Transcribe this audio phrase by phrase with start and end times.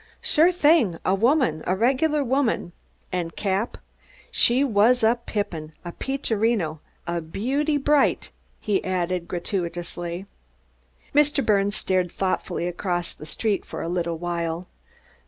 [0.19, 2.71] "Sure thing a woman, a regular woman.
[3.11, 3.77] And, Cap,
[4.31, 10.25] she was a pippin, a peachorino, a beauty bright," he added, gratuitously.
[11.13, 11.45] Mr.
[11.45, 14.65] Birnes stared thoughtfully across the street for a little while.